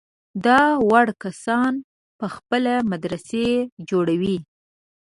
دا 0.45 0.61
وړ 0.89 1.07
کسان 1.23 1.73
په 2.19 2.25
خپله 2.35 2.73
مدرسې 2.91 3.45
جوړوي. 3.89 4.37